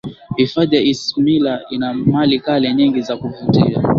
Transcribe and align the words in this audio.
hifadhi 0.35 0.75
ya 0.75 0.81
isimila 0.81 1.61
ina 1.69 1.93
mali 1.93 2.39
kale 2.39 2.73
nyingi 2.73 3.01
za 3.01 3.17
kuvutia 3.17 3.83